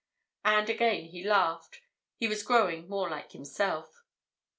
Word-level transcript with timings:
And 0.45 0.67
again 0.67 1.05
he 1.05 1.23
laughed. 1.23 1.81
He 2.17 2.27
was 2.27 2.41
growing 2.41 2.89
more 2.89 3.07
like 3.07 3.33
himself. 3.33 4.03